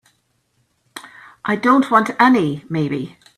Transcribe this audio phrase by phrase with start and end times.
[1.45, 3.19] I don't want any maybe.